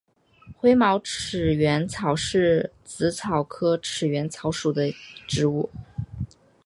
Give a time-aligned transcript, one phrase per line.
[0.57, 4.91] 灰毛齿缘草是紫草科齿缘草属的
[5.27, 5.69] 植物。